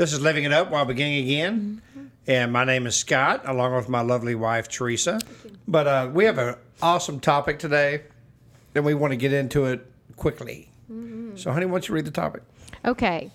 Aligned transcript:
This 0.00 0.14
is 0.14 0.22
Living 0.22 0.44
It 0.44 0.52
Up 0.54 0.70
while 0.70 0.86
beginning 0.86 1.24
again. 1.24 1.82
And 2.26 2.50
my 2.50 2.64
name 2.64 2.86
is 2.86 2.96
Scott, 2.96 3.42
along 3.44 3.74
with 3.74 3.90
my 3.90 4.00
lovely 4.00 4.34
wife, 4.34 4.66
Teresa. 4.66 5.20
But 5.68 5.86
uh, 5.86 6.10
we 6.10 6.24
have 6.24 6.38
an 6.38 6.54
awesome 6.80 7.20
topic 7.20 7.58
today, 7.58 8.04
and 8.74 8.86
we 8.86 8.94
want 8.94 9.10
to 9.10 9.18
get 9.18 9.34
into 9.34 9.66
it 9.66 9.86
quickly. 10.16 10.70
So, 11.34 11.52
honey, 11.52 11.66
why 11.66 11.72
don't 11.72 11.88
you 11.88 11.94
read 11.94 12.06
the 12.06 12.10
topic? 12.10 12.44
Okay. 12.82 13.30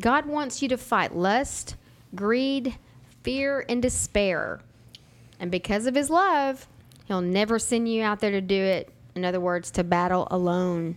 God 0.00 0.24
wants 0.24 0.62
you 0.62 0.68
to 0.70 0.78
fight 0.78 1.14
lust, 1.14 1.76
greed, 2.14 2.78
fear, 3.22 3.66
and 3.68 3.82
despair. 3.82 4.60
And 5.38 5.50
because 5.50 5.84
of 5.84 5.94
his 5.94 6.08
love, 6.08 6.66
he'll 7.04 7.20
never 7.20 7.58
send 7.58 7.86
you 7.86 8.02
out 8.02 8.20
there 8.20 8.30
to 8.30 8.40
do 8.40 8.62
it. 8.62 8.90
In 9.14 9.26
other 9.26 9.40
words, 9.40 9.70
to 9.72 9.84
battle 9.84 10.26
alone. 10.30 10.96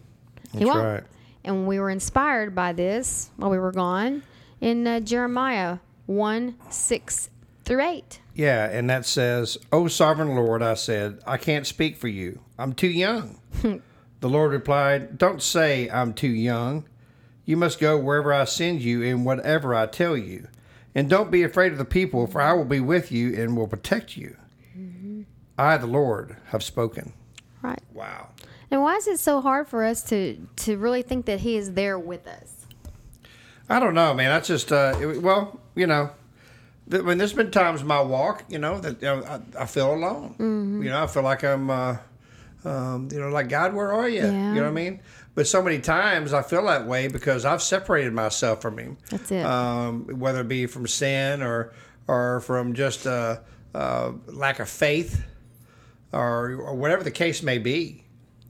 he 0.54 0.60
That's 0.60 0.72
won't. 0.72 0.86
right. 0.86 1.04
And 1.44 1.68
we 1.68 1.82
were 1.82 1.90
inspired 1.90 2.56
by 2.56 2.72
this 2.72 3.30
while 3.36 3.50
we 3.50 3.60
were 3.60 3.74
gone 3.74 4.24
in 4.62 4.88
uh, 4.88 5.00
Jeremiah 5.02 5.80
1 6.06 6.56
6 6.70 7.30
through 7.66 7.82
8. 7.82 8.20
Yeah, 8.34 8.70
and 8.70 8.90
that 8.90 9.06
says, 9.06 9.58
O 9.72 9.88
sovereign 9.88 10.36
Lord, 10.36 10.62
I 10.62 10.76
said, 10.76 11.20
I 11.28 11.38
can't 11.38 11.68
speak 11.68 11.98
for 11.98 12.08
you. 12.08 12.40
I'm 12.58 12.74
too 12.74 12.88
young. 12.88 13.40
the 13.62 14.30
Lord 14.30 14.52
replied, 14.52 15.18
Don't 15.18 15.42
say 15.42 15.90
I'm 15.90 16.14
too 16.14 16.30
young. 16.30 16.88
You 17.44 17.58
must 17.58 17.80
go 17.80 17.98
wherever 17.98 18.32
I 18.32 18.46
send 18.46 18.82
you 18.82 19.04
and 19.04 19.26
whatever 19.26 19.76
I 19.76 19.88
tell 19.88 20.16
you. 20.16 20.48
And 20.94 21.10
don't 21.10 21.32
be 21.32 21.44
afraid 21.44 21.72
of 21.72 21.78
the 21.78 21.86
people, 21.86 22.28
for 22.28 22.42
I 22.42 22.54
will 22.54 22.66
be 22.66 22.80
with 22.80 23.12
you 23.12 23.34
and 23.34 23.58
will 23.58 23.68
protect 23.68 24.16
you. 24.16 24.38
I, 25.58 25.78
the 25.78 25.88
Lord, 25.88 26.38
have 26.48 26.64
spoken. 26.64 27.14
Right. 27.62 27.82
Wow. 27.94 28.30
And 28.70 28.82
why 28.82 28.96
is 28.96 29.08
it 29.08 29.20
so 29.20 29.42
hard 29.42 29.68
for 29.68 29.84
us 29.84 30.02
to, 30.04 30.38
to 30.58 30.78
really 30.78 31.02
think 31.02 31.26
that 31.26 31.42
he 31.42 31.56
is 31.56 31.74
there 31.74 32.00
with 32.00 32.26
us? 32.26 32.61
I 33.72 33.80
don't 33.80 33.94
know, 33.94 34.14
man. 34.14 34.30
That's 34.30 34.48
just, 34.48 34.72
uh, 34.72 34.96
it- 35.02 35.22
well, 35.22 35.60
you 35.76 35.88
know, 35.88 36.10
th- 36.90 37.02
I 37.04 37.06
mean, 37.06 37.18
there's 37.18 37.34
been 37.34 37.52
times 37.52 37.82
in 37.82 37.88
my 37.88 38.02
walk, 38.02 38.44
you 38.50 38.60
know, 38.60 38.80
that 38.80 39.02
you 39.02 39.08
know, 39.08 39.24
I, 39.24 39.64
I 39.64 39.66
feel 39.66 39.94
alone. 39.94 40.36
You 40.84 40.90
know, 40.90 41.04
I 41.04 41.08
feel 41.08 41.24
like 41.24 41.44
I'm, 41.44 41.70
uh, 41.70 41.98
um, 42.66 43.10
you 43.12 43.20
know, 43.20 43.30
like 43.30 43.50
God, 43.50 43.74
where 43.74 43.92
are 43.92 44.08
you? 44.10 44.22
Yeah. 44.22 44.50
You 44.50 44.56
know 44.56 44.62
what 44.64 44.68
I 44.68 44.72
mean? 44.72 45.00
But 45.34 45.48
so 45.48 45.62
many 45.64 45.80
times 45.80 46.34
I 46.34 46.42
feel 46.42 46.66
that 46.66 46.86
way 46.86 47.08
because 47.08 47.46
I've 47.46 47.62
separated 47.62 48.14
myself 48.14 48.62
from 48.62 48.78
Him. 48.78 48.98
That's 49.10 49.32
it. 49.32 49.46
Um, 49.46 50.06
whether 50.20 50.42
it 50.42 50.48
be 50.48 50.66
from 50.68 50.86
sin 50.88 51.42
or 51.42 51.74
or 52.08 52.42
from 52.42 52.74
just 52.74 53.08
uh, 53.08 53.38
uh, 53.74 54.12
lack 54.28 54.60
of 54.60 54.68
faith, 54.70 55.24
or, 56.12 56.56
or 56.56 56.76
whatever 56.76 57.04
the 57.04 57.12
case 57.12 57.42
may 57.42 57.58
be. 57.58 58.04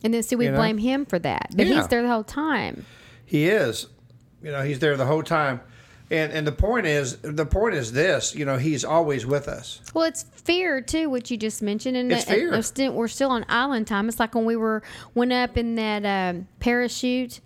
And 0.04 0.14
then 0.14 0.24
see, 0.24 0.36
we 0.36 0.46
You 0.46 0.52
know? 0.52 0.58
blame 0.58 0.80
him 0.80 1.06
for 1.06 1.20
that. 1.20 1.50
But 1.56 1.68
Yeah. 1.68 1.76
he's 1.76 1.88
there 1.90 2.02
the 2.02 2.08
whole 2.10 2.24
time. 2.24 2.86
He 3.26 3.48
is. 3.48 3.86
You 4.44 4.52
know, 4.52 4.64
he's 4.64 4.80
there 4.80 4.98
the 4.98 5.06
whole 5.06 5.24
time. 5.24 5.62
And 6.10 6.34
and 6.34 6.46
the 6.46 6.52
point 6.52 6.86
is 6.88 7.18
the 7.22 7.46
point 7.46 7.74
is 7.76 7.94
this, 7.94 8.36
you 8.36 8.44
know, 8.44 8.58
he's 8.58 8.84
always 8.84 9.26
with 9.26 9.48
us. 9.48 9.80
Well, 9.94 10.04
it's 10.04 10.24
fear 10.24 10.82
too, 10.82 11.10
which 11.10 11.32
you 11.32 11.38
just 11.38 11.62
mentioned, 11.62 11.96
and 11.96 12.12
It's 12.12 12.26
fear. 12.26 12.62
still- 12.64 12.92
we're 12.92 13.08
still 13.08 13.30
on 13.30 13.46
island 13.48 13.88
time. 13.88 14.10
It's 14.10 14.20
like 14.20 14.36
when 14.36 14.44
we 14.44 14.58
were 14.58 14.84
went 15.16 15.32
up 15.32 15.58
in 15.58 15.76
that 15.76 16.06
um, 16.06 16.48
parachute 16.60 17.40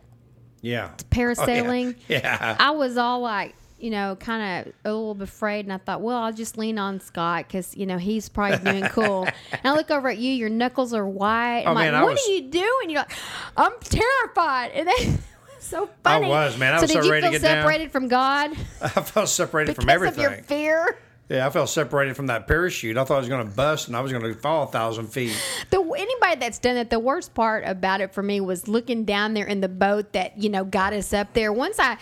Yeah. 0.62 0.90
parasailing. 1.12 1.94
Oh, 2.00 2.02
Yeah. 2.08 2.56
I 2.60 2.72
was 2.72 2.98
all 2.98 3.20
like, 3.20 3.54
you 3.78 3.92
know, 3.92 4.16
kind 4.20 4.66
of 4.68 4.74
a 4.84 4.90
little 4.92 5.14
bit 5.14 5.28
afraid, 5.30 5.66
and 5.66 5.74
I 5.74 5.78
thought, 5.78 6.02
well, 6.02 6.18
I'll 6.18 6.34
just 6.34 6.58
lean 6.58 6.80
on 6.80 7.00
Scott 7.02 7.46
because 7.48 7.78
you 7.78 7.86
know 7.86 8.00
he's 8.00 8.30
probably 8.30 8.72
doing 8.72 8.86
cool. 8.90 9.26
and 9.52 9.62
I 9.64 9.74
look 9.76 9.92
over 9.92 10.10
at 10.10 10.18
you, 10.18 10.32
your 10.32 10.50
knuckles 10.50 10.92
are 10.92 11.08
white. 11.08 11.66
I'm 11.68 11.68
Oh, 11.68 11.74
like, 11.74 11.92
man, 11.92 12.02
what 12.02 12.14
was- 12.14 12.28
are 12.28 12.32
you 12.32 12.50
doing? 12.50 12.90
You're 12.90 13.02
like, 13.02 13.12
I'm 13.56 13.74
terrified, 13.84 14.72
and 14.74 14.88
then. 14.88 15.20
So 15.66 15.90
I 16.06 16.14
funny. 16.20 16.28
was, 16.30 16.58
man. 16.58 16.74
I 16.74 16.78
so 16.78 16.82
was 16.84 16.92
did 16.92 16.98
so 17.02 17.06
you 17.06 17.12
ready 17.12 17.22
to 17.22 17.32
feel 17.32 17.40
get 17.40 17.48
down. 17.48 17.64
separated 17.64 17.92
from 17.92 18.08
God 18.08 18.52
I 18.82 18.88
felt 18.90 19.30
separated 19.30 19.72
because 19.72 19.84
from 19.84 19.90
everything. 19.90 20.26
of 20.26 20.32
your 20.32 20.44
fear? 20.44 20.98
Yeah, 21.28 21.48
I 21.48 21.50
felt 21.50 21.70
separated 21.70 22.16
from 22.16 22.28
that 22.28 22.48
parachute. 22.48 22.98
I 22.98 23.04
thought 23.04 23.16
I 23.16 23.20
was 23.20 23.30
going 23.30 23.48
to 23.50 23.52
bust 23.56 23.88
and 23.88 23.98
I 23.98 24.02
was 24.02 24.12
going 24.12 24.24
to 24.24 24.34
fall 24.36 24.66
a 24.66 24.68
thousand 24.68 25.08
feet. 25.08 25.36
The 25.72 25.82
anybody 25.82 26.40
that's 26.40 26.60
done 26.60 26.78
it, 26.78 26.92
the 26.92 27.00
worst 27.00 27.34
part 27.34 27.64
about 27.66 28.00
it 28.00 28.14
for 28.14 28.22
me 28.22 28.42
was 28.42 28.68
looking 28.68 29.06
down 29.06 29.34
there 29.34 29.48
in 29.48 29.60
the 29.60 29.68
boat 29.68 30.14
that 30.14 30.38
you 30.38 30.50
know 30.50 30.64
got 30.64 30.94
us 30.94 31.14
up 31.14 31.34
there. 31.34 31.52
Once 31.52 31.80
I 31.80 31.98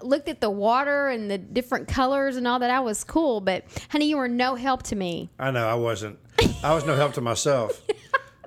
looked 0.00 0.28
at 0.28 0.40
the 0.40 0.50
water 0.50 1.08
and 1.08 1.28
the 1.28 1.38
different 1.38 1.88
colors 1.88 2.36
and 2.36 2.46
all 2.46 2.60
that, 2.60 2.70
I 2.70 2.78
was 2.78 3.02
cool. 3.02 3.40
But 3.40 3.64
honey, 3.90 4.08
you 4.08 4.16
were 4.16 4.28
no 4.28 4.54
help 4.54 4.84
to 4.84 4.96
me. 4.96 5.28
I 5.40 5.50
know 5.50 5.66
I 5.66 5.74
wasn't. 5.74 6.20
I 6.62 6.72
was 6.72 6.86
no 6.86 6.94
help 6.94 7.14
to 7.14 7.20
myself. 7.20 7.82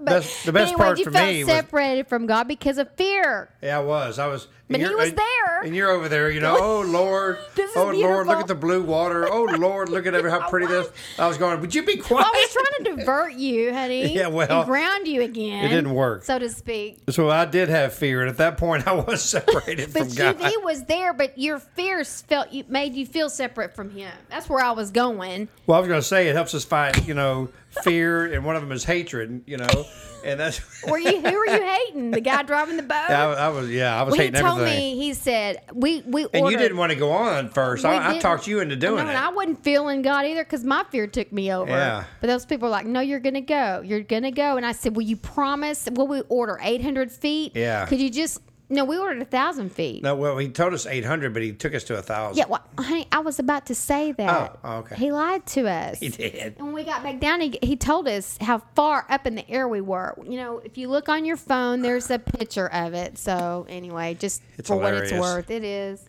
best, 0.02 0.46
the 0.46 0.52
But 0.52 0.60
best 0.60 0.70
anyway, 0.74 0.86
part 0.86 0.98
you 1.00 1.06
for 1.06 1.12
felt 1.12 1.28
me 1.30 1.44
was 1.44 1.54
separated 1.54 2.08
from 2.08 2.26
God 2.26 2.48
because 2.48 2.78
of 2.78 2.90
fear. 2.96 3.50
Yeah, 3.62 3.80
I 3.80 3.82
was. 3.82 4.20
I 4.20 4.28
was. 4.28 4.48
But 4.68 4.80
and 4.80 4.90
he 4.90 4.96
was 4.96 5.14
there. 5.14 5.62
and 5.64 5.76
you're 5.76 5.90
over 5.90 6.08
there. 6.08 6.30
You 6.30 6.40
know, 6.40 6.58
oh 6.60 6.82
Lord, 6.88 7.38
oh 7.76 7.92
Lord, 7.94 8.28
look 8.28 8.40
at 8.40 8.48
the 8.48 8.56
blue 8.56 8.82
water. 8.82 9.28
Oh 9.30 9.44
Lord, 9.60 9.90
look 9.90 10.06
at 10.06 10.16
every 10.16 10.32
how 10.32 10.50
pretty 10.50 10.68
this. 10.68 10.90
I 11.20 11.28
was 11.28 11.38
going. 11.38 11.60
Would 11.60 11.76
you 11.76 11.84
be 11.84 11.98
quiet? 11.98 12.26
I 12.26 12.30
was 12.30 12.54
trying 12.54 12.96
to 12.96 12.96
divert 12.96 13.34
you, 13.34 13.74
honey. 13.74 14.16
Yeah, 14.22 14.28
well, 14.28 14.66
ground 14.66 15.08
you 15.08 15.22
again. 15.22 15.66
it 15.66 15.70
didn't 15.70 15.94
work. 15.94 16.24
so 16.24 16.38
to 16.38 16.50
speak. 16.50 17.00
So 17.10 17.30
I 17.30 17.46
did 17.46 17.70
have 17.70 17.94
fear, 17.94 18.22
and 18.22 18.30
at 18.30 18.38
that 18.38 18.58
point, 18.58 18.88
I 18.88 18.94
was 18.94 19.22
separated 19.22 19.94
But 19.94 20.04
from 20.04 20.10
you, 20.10 20.16
God. 20.16 20.40
But 20.40 20.52
he 20.52 20.58
was 20.58 20.84
there, 20.86 21.14
but 21.14 21.38
your 21.38 21.60
fears 21.60 22.22
felt 22.22 22.52
you 22.52 22.64
made 22.68 22.94
you 22.94 23.06
feel 23.06 23.30
separate 23.30 23.76
from 23.76 23.90
him. 23.90 24.12
That's 24.30 24.48
where 24.50 24.64
I 24.64 24.72
was 24.72 24.92
going. 24.92 25.48
Well, 25.66 25.78
I 25.78 25.80
was 25.82 25.88
going 25.88 26.02
to 26.02 26.08
say 26.08 26.28
it 26.28 26.36
helps 26.36 26.54
us 26.54 26.64
fight, 26.66 27.08
you 27.08 27.14
know, 27.14 27.50
fear, 27.84 28.32
and 28.34 28.46
one 28.46 28.56
of 28.56 28.62
them 28.62 28.72
is 28.72 28.84
hatred, 28.84 29.44
you 29.46 29.58
know, 29.58 29.86
and 30.26 30.40
that's. 30.40 30.62
Were 30.88 30.98
you 30.98 31.22
who 31.22 31.32
were 31.38 31.46
you 31.46 31.64
hating? 31.64 32.12
The 32.12 32.22
guy 32.22 32.44
driving 32.44 32.78
the 32.78 32.84
boat? 32.84 32.96
I, 33.10 33.34
I 33.34 33.48
was, 33.50 33.70
yeah, 33.70 34.00
I 34.00 34.04
was 34.04 34.14
Well, 34.18 34.22
he 34.22 34.32
told 34.32 34.60
everything. 34.60 34.80
me 34.80 34.96
he 34.96 35.14
said 35.14 35.62
we 35.74 36.02
we 36.02 36.28
and 36.34 36.50
you 36.50 36.58
didn't 36.58 36.78
want 36.78 36.92
to 36.92 36.98
go 36.98 37.12
on 37.12 37.50
first. 37.50 37.86
I, 37.86 38.16
I 38.16 38.20
talked 38.20 38.48
you 38.48 38.60
into 38.60 38.76
doing 38.76 38.96
know, 38.98 39.04
it. 39.04 39.10
and 39.10 39.18
I 39.18 39.30
wasn't 39.30 39.64
feeling 39.64 40.02
God 40.02 40.26
either 40.26 40.44
because 40.44 40.64
my 40.64 40.84
fear 40.92 41.08
took 41.08 41.32
me 41.32 41.54
over. 41.54 41.72
Yeah. 41.72 42.04
But 42.20 42.28
those 42.28 42.46
people 42.46 42.68
were 42.68 42.72
like, 42.72 42.86
"No, 42.86 43.00
you're 43.00 43.20
gonna 43.20 43.42
go. 43.42 43.82
You're 43.86 44.02
gonna 44.02 44.32
go." 44.32 44.58
And 44.58 44.66
I 44.66 44.72
said, 44.72 44.96
"Will 44.96 45.04
you 45.04 45.18
promise? 45.18 45.88
Will 45.92 46.08
we 46.08 46.22
order 46.30 46.60
800 46.62 47.12
feet? 47.12 47.56
Yeah. 47.56 47.86
Could 47.86 48.00
you 48.02 48.10
just? 48.10 48.42
No, 48.72 48.86
we 48.86 48.98
ordered 48.98 49.22
a 49.22 49.26
thousand 49.26 49.70
feet. 49.74 50.02
no, 50.02 50.16
well, 50.16 50.38
he 50.38 50.48
told 50.48 50.74
us 50.74 50.86
800, 50.86 51.34
but 51.34 51.44
he 51.44 51.52
took 51.52 51.76
us 51.76 51.84
to 51.86 51.98
a 51.98 52.02
thousand. 52.02 52.38
Yeah, 52.38 52.46
well, 52.48 52.64
honey, 52.78 53.06
I 53.12 53.20
was 53.20 53.38
about 53.38 53.66
to 53.66 53.76
say 53.76 54.14
that. 54.14 54.60
Oh, 54.64 54.78
okay. 54.80 54.96
He 54.96 55.12
lied 55.12 55.46
to 55.48 55.68
us. 55.68 56.00
He 56.00 56.08
did. 56.08 56.56
And 56.58 56.68
when 56.68 56.74
we 56.74 56.86
got 56.86 57.04
back 57.04 57.20
down, 57.20 57.42
he, 57.42 57.60
he 57.62 57.76
told 57.76 58.08
us 58.08 58.38
how 58.40 58.60
far 58.74 59.06
up 59.10 59.28
in 59.28 59.36
the 59.36 59.50
air 59.52 59.68
we 59.68 59.82
were. 59.82 60.18
You 60.24 60.38
know, 60.38 60.60
if 60.60 60.78
you 60.78 60.88
look 60.88 61.10
on 61.10 61.26
your 61.26 61.36
phone, 61.36 61.82
there's 61.82 62.10
a 62.10 62.18
picture 62.18 62.72
of 62.72 62.94
it. 62.94 63.18
So 63.18 63.66
anyway, 63.68 64.14
just 64.14 64.42
It's 64.58 64.70
for 64.70 64.78
what 64.78 64.94
it's 64.94 65.12
worth, 65.12 65.52
it 65.52 65.66
is. 65.66 66.04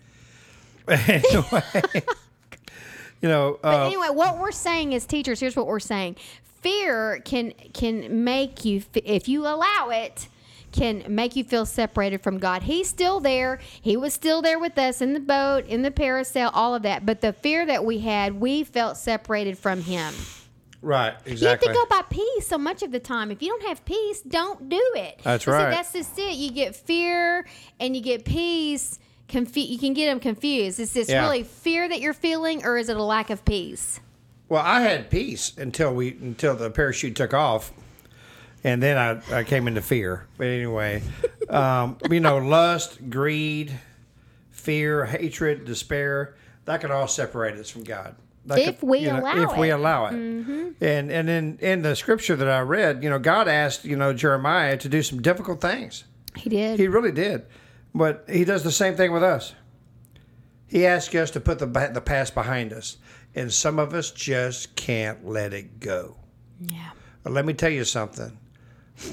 anyway, 0.89 1.63
you 3.21 3.29
know, 3.29 3.59
But 3.61 3.75
uh, 3.75 3.87
anyway, 3.87 4.09
what 4.11 4.39
we're 4.39 4.53
saying 4.53 4.93
is, 4.93 5.05
teachers, 5.05 5.41
here's 5.41 5.57
what 5.57 5.67
we're 5.67 5.81
saying: 5.81 6.17
fear 6.61 7.21
can 7.25 7.53
can 7.73 8.25
make 8.25 8.65
you, 8.65 8.83
if 8.95 9.29
you 9.29 9.47
allow 9.47 9.91
it, 9.91 10.29
can 10.73 11.05
make 11.09 11.37
you 11.37 11.45
feel 11.45 11.67
separated 11.67 12.23
from 12.23 12.39
God. 12.39 12.63
He's 12.63 12.89
still 12.89 13.21
there. 13.21 13.59
He 13.81 13.97
was 13.97 14.13
still 14.15 14.43
there 14.43 14.59
with 14.59 14.77
us 14.79 15.01
in 15.01 15.13
the 15.13 15.21
boat, 15.21 15.67
in 15.67 15.83
the 15.83 15.91
parasail, 15.91 16.51
all 16.55 16.75
of 16.75 16.83
that. 16.83 17.05
But 17.07 17.21
the 17.21 17.33
fear 17.33 17.65
that 17.67 17.85
we 17.85 17.99
had, 18.01 18.41
we 18.41 18.65
felt 18.65 18.97
separated 18.97 19.59
from 19.59 19.83
Him. 19.83 20.13
right, 20.81 21.15
exactly. 21.27 21.37
You 21.41 21.49
have 21.49 21.61
to 21.61 21.73
go 21.73 21.87
by 21.89 22.03
peace 22.11 22.47
so 22.49 22.59
much 22.59 22.83
of 22.83 22.91
the 22.91 23.01
time. 23.01 23.31
If 23.31 23.43
you 23.43 23.49
don't 23.49 23.69
have 23.69 23.85
peace, 23.85 24.21
don't 24.23 24.69
do 24.69 24.83
it. 24.97 25.21
That's 25.23 25.47
And 25.47 25.53
so 25.55 25.63
right. 25.65 25.71
that's 25.71 25.93
just 25.93 26.19
it. 26.19 26.35
You 26.37 26.51
get 26.51 26.75
fear 26.75 27.47
and 27.79 27.95
you 27.95 28.03
get 28.03 28.25
peace. 28.25 28.99
Confu- 29.29 29.61
you 29.61 29.79
can 29.79 29.95
get 29.95 30.07
them 30.07 30.21
confused. 30.21 30.79
Is 30.81 30.93
this 30.93 31.09
Yeah. 31.09 31.23
really 31.23 31.43
fear 31.45 31.89
that 31.89 32.01
you're 32.01 32.13
feeling, 32.13 32.65
or 32.65 32.77
is 32.77 32.89
it 32.89 32.97
a 32.97 33.03
lack 33.03 33.31
of 33.31 33.45
peace? 33.45 34.01
Well, 34.49 34.63
I 34.63 34.81
had 34.83 35.09
peace 35.09 35.53
until 35.57 35.95
we 35.95 36.09
until 36.21 36.55
the 36.55 36.69
parachute 36.71 37.17
took 37.17 37.33
off, 37.33 37.73
and 38.65 38.83
then 38.83 38.97
I, 38.99 39.39
I 39.39 39.45
came 39.45 39.67
into 39.69 39.83
fear. 39.83 40.27
But 40.39 40.47
anyway, 40.49 41.03
um, 41.49 41.99
you 42.11 42.21
know, 42.21 42.39
lust, 42.39 43.11
greed, 43.11 43.73
fear, 44.51 45.05
hatred, 45.05 45.65
despair 45.65 46.37
that 46.65 46.81
can 46.81 46.91
all 46.93 47.09
separate 47.09 47.59
us 47.59 47.69
from 47.71 47.83
God. 47.85 48.15
That 48.47 48.59
If 48.59 48.81
could- 48.81 48.89
we 48.89 48.99
you 49.01 49.09
know, 49.09 49.21
allow 49.21 49.53
if 49.53 49.57
we 49.59 49.71
it. 49.71 49.73
Mm-hmm. 49.73 49.81
allow 49.81 50.07
it, 50.07 50.15
and 50.15 51.11
and 51.13 51.29
in 51.31 51.59
in 51.61 51.83
the 51.83 51.95
scripture 51.95 52.35
that 52.37 52.49
I 52.49 52.61
read, 52.61 53.03
you 53.05 53.11
know, 53.11 53.19
God 53.19 53.47
asked 53.49 53.85
you 53.85 53.97
know 53.97 54.13
Jeremiah 54.13 54.77
to 54.79 54.89
do 54.89 55.03
some 55.03 55.23
difficult 55.23 55.61
things. 55.61 56.05
He 56.35 56.49
did. 56.51 56.79
He 56.81 56.89
really 56.89 57.13
did, 57.13 57.47
but 57.95 58.25
He 58.29 58.45
does 58.45 58.65
the 58.65 58.73
same 58.73 58.97
thing 58.97 59.13
with 59.13 59.23
us. 59.23 59.55
He 60.67 60.87
asks 60.87 61.15
us 61.15 61.31
to 61.33 61.41
put 61.41 61.59
the 61.61 61.67
the 61.67 62.01
past 62.01 62.35
behind 62.35 62.73
us, 62.73 62.97
and 63.35 63.53
some 63.53 63.79
of 63.79 63.95
us 63.95 64.11
just 64.11 64.75
can't 64.75 65.25
let 65.27 65.53
it 65.53 65.79
go. 65.79 66.17
Yeah. 66.61 66.91
But 67.23 67.35
let 67.35 67.45
me 67.45 67.53
tell 67.53 67.71
you 67.71 67.85
something. 67.85 68.37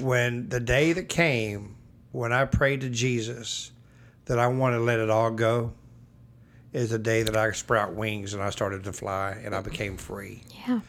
When 0.00 0.48
the 0.48 0.60
day 0.60 0.92
that 0.92 1.08
came, 1.08 1.76
when 2.12 2.32
I 2.32 2.44
prayed 2.44 2.82
to 2.82 2.88
Jesus 2.88 3.72
that 4.26 4.38
I 4.38 4.46
want 4.46 4.74
to 4.74 4.80
let 4.80 5.00
it 5.00 5.10
all 5.10 5.30
go, 5.30 5.72
is 6.72 6.90
the 6.90 6.98
day 6.98 7.22
that 7.22 7.36
I 7.36 7.50
sprout 7.52 7.94
wings 7.94 8.34
and 8.34 8.42
I 8.42 8.50
started 8.50 8.84
to 8.84 8.92
fly 8.92 9.40
and 9.44 9.54
I 9.54 9.60
became 9.60 9.96
free. 9.96 10.42
Yeah. 10.66 10.80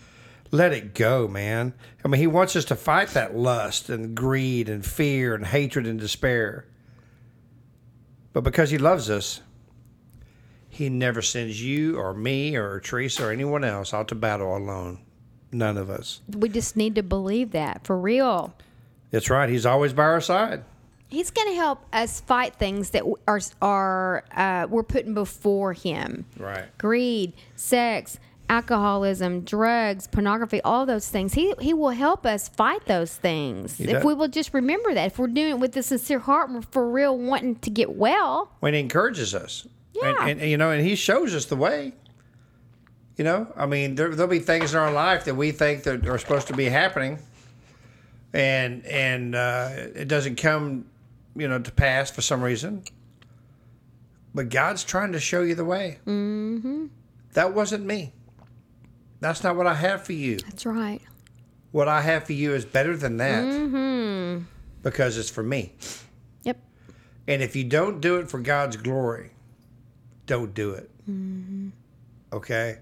Let 0.52 0.74
it 0.74 0.94
go, 0.94 1.28
man. 1.28 1.74
I 2.04 2.08
mean, 2.08 2.20
he 2.20 2.28
wants 2.28 2.56
us 2.56 2.66
to 2.66 2.76
fight 2.76 3.10
that 3.10 3.36
lust 3.36 3.90
and 3.90 4.16
greed 4.16 4.70
and 4.70 4.86
fear 4.86 5.34
and 5.34 5.46
hatred 5.46 5.88
and 5.88 6.00
despair. 6.00 6.66
But 8.34 8.42
because 8.42 8.70
he 8.70 8.78
loves 8.78 9.10
us, 9.10 9.42
he 10.70 10.90
never 10.90 11.22
sends 11.22 11.62
you 11.62 11.98
or 11.98 12.14
me 12.14 12.56
or 12.56 12.80
Teresa 12.80 13.28
or 13.28 13.32
anyone 13.32 13.64
else 13.64 13.94
out 13.94 14.08
to 14.10 14.16
battle 14.16 14.56
alone. 14.56 15.00
None 15.52 15.78
of 15.78 15.90
us. 15.90 16.22
We 16.30 16.48
just 16.48 16.78
need 16.78 16.96
to 16.96 17.04
believe 17.04 17.52
that 17.52 17.86
for 17.86 17.98
real. 17.98 18.54
That's 19.12 19.30
right. 19.30 19.50
He's 19.50 19.66
always 19.66 19.94
by 19.94 20.04
our 20.04 20.22
side. 20.22 20.64
He's 21.08 21.30
going 21.30 21.50
to 21.50 21.56
help 21.56 21.86
us 21.92 22.22
fight 22.22 22.56
things 22.56 22.92
that 22.92 23.04
are 23.28 23.42
are 23.62 24.24
uh, 24.34 24.68
we're 24.70 24.84
putting 24.84 25.14
before 25.14 25.74
him. 25.74 26.26
Right. 26.38 26.66
Greed, 26.78 27.34
sex, 27.56 28.18
alcoholism, 28.50 29.42
drugs, 29.42 30.08
pornography, 30.08 30.62
all 30.62 30.86
those 30.86 31.08
things. 31.10 31.34
He 31.34 31.54
he 31.60 31.74
will 31.74 31.90
help 31.90 32.26
us 32.26 32.48
fight 32.48 32.86
those 32.86 33.16
things 33.16 33.80
if 33.80 33.90
does. 33.90 34.04
we 34.04 34.14
will 34.14 34.30
just 34.30 34.54
remember 34.54 34.94
that. 34.94 35.08
If 35.08 35.20
we're 35.20 35.28
doing 35.28 35.52
it 35.52 35.60
with 35.60 35.76
a 35.78 35.84
sincere 35.84 36.20
heart, 36.20 36.50
we're 36.52 36.62
for 36.62 36.90
real 36.90 37.18
wanting 37.18 37.56
to 37.56 37.70
get 37.70 37.96
well. 37.96 38.52
When 38.60 38.74
he 38.74 38.80
encourages 38.80 39.36
us. 39.36 39.68
Yeah. 39.94 40.28
And, 40.28 40.42
and, 40.42 40.50
you 40.50 40.58
know, 40.58 40.72
and 40.72 40.86
he 40.86 40.96
shows 40.96 41.36
us 41.36 41.46
the 41.46 41.56
way. 41.56 41.94
You 43.18 43.26
know, 43.26 43.52
I 43.56 43.66
mean, 43.66 43.96
there, 43.96 44.16
there'll 44.16 44.32
be 44.32 44.40
things 44.40 44.74
in 44.74 44.80
our 44.80 44.92
life 44.92 45.26
that 45.26 45.36
we 45.36 45.52
think 45.52 45.84
that 45.84 46.08
are 46.08 46.18
supposed 46.18 46.48
to 46.48 46.54
be 46.54 46.66
happening, 46.66 47.20
and 48.34 48.86
and 48.86 49.36
uh, 49.36 49.70
it 49.96 50.08
doesn't 50.08 50.36
come, 50.36 50.86
you 51.36 51.48
know, 51.48 51.60
to 51.60 51.72
pass 51.72 52.10
for 52.12 52.22
some 52.22 52.42
reason. 52.42 52.84
But 54.34 54.50
God's 54.50 54.84
trying 54.84 55.12
to 55.12 55.20
show 55.20 55.42
you 55.42 55.56
the 55.56 55.66
way. 55.66 56.00
Mm-hmm. 56.06 56.88
That 57.34 57.54
wasn't 57.54 57.86
me. 57.86 58.14
That's 59.20 59.44
not 59.44 59.56
what 59.56 59.68
I 59.68 59.74
have 59.76 60.06
for 60.06 60.14
you. 60.14 60.38
That's 60.38 60.66
right. 60.66 61.02
What 61.72 61.88
I 61.88 62.02
have 62.02 62.26
for 62.26 62.34
you 62.34 62.54
is 62.54 62.66
better 62.66 62.98
than 62.98 63.18
that 63.18 63.44
Mm-hmm. 63.44 64.44
because 64.84 65.18
it's 65.18 65.30
for 65.30 65.44
me. 65.44 65.74
Yep. 66.44 66.58
And 67.28 67.42
if 67.42 67.56
you 67.56 67.64
don't 67.64 68.02
do 68.02 68.18
it 68.18 68.30
for 68.30 68.40
God's 68.40 68.78
glory, 68.78 69.32
don't 70.26 70.54
do 70.54 70.72
it. 70.72 70.90
Okay? 72.34 72.80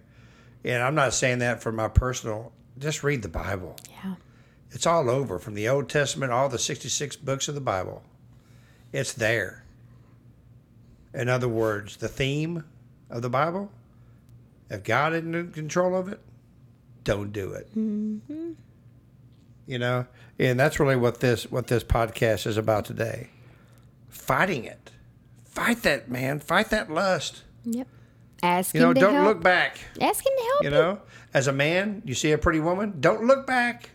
And 0.64 0.82
I'm 0.84 0.96
not 0.96 1.14
saying 1.14 1.40
that 1.40 1.62
for 1.62 1.72
my 1.72 1.88
personal, 1.88 2.52
just 2.78 3.04
read 3.04 3.22
the 3.22 3.30
Bible. 3.30 3.76
Yeah. 4.04 4.16
It's 4.72 4.86
all 4.86 5.10
over 5.10 5.40
from 5.40 5.56
the 5.56 5.68
Old 5.68 5.90
Testament, 5.90 6.32
all 6.32 6.50
the 6.50 6.60
66 6.60 7.16
books 7.18 7.48
of 7.48 7.56
the 7.56 7.62
Bible. 7.62 8.04
It's 8.92 9.14
there. 9.14 9.64
In 11.14 11.28
other 11.28 11.48
words, 11.48 11.98
the 11.98 12.08
theme 12.08 12.64
of 13.10 13.22
the 13.22 13.30
Bible, 13.30 13.72
if 14.70 14.84
God 14.84 15.14
isn't 15.14 15.34
in 15.34 15.52
control 15.52 15.96
of 15.96 16.08
it, 16.08 16.20
don't 17.04 17.32
do 17.34 17.54
it. 17.54 17.68
Mm-hmm. 17.76 18.52
You 19.66 19.80
know, 19.80 20.06
and 20.38 20.60
that's 20.60 20.80
really 20.80 20.96
what 20.96 21.20
this 21.20 21.50
what 21.52 21.68
this 21.68 21.84
podcast 21.84 22.46
is 22.48 22.58
about 22.58 22.86
today. 22.86 23.30
Fighting 24.08 24.66
it, 24.66 24.92
fight 25.46 25.84
that 25.84 26.10
man, 26.10 26.40
fight 26.40 26.70
that 26.72 26.92
lust. 26.92 27.44
Yep. 27.66 27.88
Ask 28.42 28.74
You 28.74 28.82
him 28.82 28.88
know, 28.88 28.94
to 28.94 29.00
don't 29.00 29.14
help. 29.16 29.28
look 29.28 29.44
back. 29.44 29.80
Ask 30.02 30.26
him 30.26 30.32
to 30.38 30.44
help 30.44 30.64
You 30.64 30.70
know, 30.70 31.02
as 31.34 31.48
a 31.48 31.52
man, 31.52 32.02
you 32.06 32.14
see 32.16 32.32
a 32.32 32.38
pretty 32.38 32.60
woman, 32.60 32.96
don't 33.00 33.26
look 33.26 33.46
back. 33.46 33.90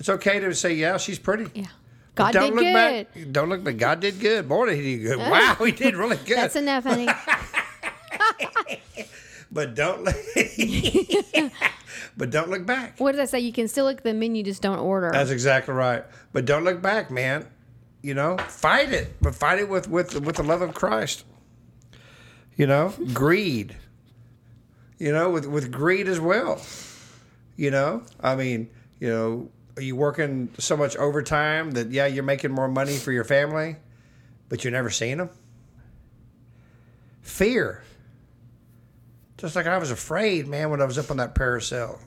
It's 0.00 0.08
okay 0.08 0.40
to 0.40 0.54
say, 0.54 0.72
yeah, 0.72 0.96
she's 0.96 1.18
pretty. 1.18 1.46
Yeah. 1.54 1.66
God 2.14 2.32
don't 2.32 2.42
did 2.44 2.54
look 2.54 2.64
good. 2.64 2.72
back. 2.72 3.32
Don't 3.32 3.48
look 3.50 3.62
back. 3.62 3.76
God 3.76 4.00
did 4.00 4.18
good. 4.18 4.48
Boy, 4.48 4.66
did 4.66 4.78
he 4.82 4.98
good. 4.98 5.18
Wow, 5.18 5.56
he 5.60 5.72
did 5.72 5.94
really 5.94 6.16
good. 6.16 6.38
That's 6.38 6.56
enough, 6.56 6.84
honey. 6.84 7.06
but 9.52 9.74
don't 9.74 10.04
look. 10.04 10.16
but 12.16 12.30
don't 12.30 12.48
look 12.50 12.66
back. 12.66 12.98
what 12.98 13.12
did 13.12 13.20
I 13.20 13.26
say? 13.26 13.40
You 13.40 13.52
can 13.52 13.68
still 13.68 13.84
look 13.84 13.98
at 13.98 14.04
the 14.04 14.14
menu, 14.14 14.42
just 14.42 14.62
don't 14.62 14.78
order. 14.78 15.10
That's 15.12 15.30
exactly 15.30 15.74
right. 15.74 16.04
But 16.32 16.46
don't 16.46 16.64
look 16.64 16.80
back, 16.82 17.10
man. 17.10 17.46
You 18.02 18.14
know, 18.14 18.38
fight 18.38 18.92
it, 18.92 19.20
but 19.20 19.34
fight 19.34 19.58
it 19.58 19.68
with 19.68 19.88
with 19.88 20.18
with 20.20 20.36
the 20.36 20.42
love 20.42 20.62
of 20.62 20.72
Christ. 20.74 21.24
You 22.56 22.66
know, 22.66 22.94
greed. 23.12 23.76
You 24.98 25.12
know, 25.12 25.30
with 25.30 25.46
with 25.46 25.70
greed 25.70 26.08
as 26.08 26.18
well. 26.18 26.60
You 27.56 27.70
know, 27.70 28.02
I 28.20 28.36
mean, 28.36 28.70
you 28.98 29.08
know, 29.08 29.50
are 29.76 29.82
you 29.82 29.96
working 29.96 30.50
so 30.58 30.76
much 30.76 30.96
overtime 30.96 31.72
that 31.72 31.90
yeah, 31.90 32.06
you're 32.06 32.24
making 32.24 32.50
more 32.50 32.68
money 32.68 32.96
for 32.96 33.12
your 33.12 33.24
family, 33.24 33.76
but 34.48 34.64
you're 34.64 34.72
never 34.72 34.90
seeing 34.90 35.18
them? 35.18 35.30
Fear. 37.22 37.82
Just 39.38 39.56
like 39.56 39.66
I 39.66 39.78
was 39.78 39.90
afraid, 39.90 40.46
man, 40.46 40.70
when 40.70 40.82
I 40.82 40.84
was 40.84 40.98
up 40.98 41.10
on 41.10 41.16
that 41.16 41.34
parasail. 41.34 41.98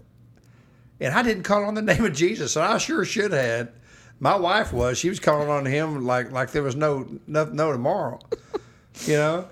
And 1.00 1.13
I 1.13 1.24
didn't 1.24 1.44
call 1.44 1.65
on 1.65 1.74
the 1.74 1.81
name 1.94 2.06
of 2.06 2.13
Jesus, 2.13 2.56
and 2.56 2.65
I 2.65 2.77
sure 2.77 3.06
should 3.06 3.31
have. 3.31 3.71
My 4.19 4.36
wife 4.36 4.71
was. 4.71 4.98
She 4.98 5.10
was 5.10 5.19
calling 5.19 5.50
on 5.50 5.65
him 5.65 6.06
like 6.06 6.31
like 6.31 6.51
there 6.51 6.63
was 6.63 6.75
no 6.75 7.07
no, 7.27 7.45
no 7.45 7.71
tomorrow. 7.71 8.19
You 9.06 9.15
know? 9.15 9.48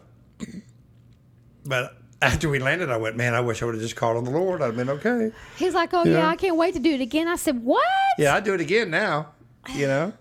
But 1.65 1.97
after 2.21 2.50
we 2.50 2.59
landed, 2.59 2.89
I 2.89 2.97
went, 2.97 3.15
man, 3.18 3.33
I 3.33 3.41
wish 3.41 3.62
I 3.62 3.65
would 3.65 3.75
have 3.75 3.81
just 3.81 3.95
called 3.95 4.18
on 4.18 4.23
the 4.23 4.31
Lord. 4.31 4.62
I'd 4.62 4.65
have 4.68 4.75
been 4.75 4.89
okay. 4.89 5.31
He's 5.57 5.73
like, 5.73 5.94
oh, 5.94 6.03
yeah. 6.06 6.19
Yeah. 6.19 6.27
I 6.29 6.35
can't 6.35 6.56
wait 6.57 6.73
to 6.75 6.79
do 6.79 6.94
it 6.94 7.01
again. 7.01 7.27
I 7.27 7.35
said, 7.35 7.63
what? 7.63 7.83
Yeah, 8.18 8.35
I'd 8.35 8.44
do 8.44 8.53
it 8.53 8.62
again 8.62 8.89
now, 8.91 9.29
you 9.73 9.88
know? 9.88 10.13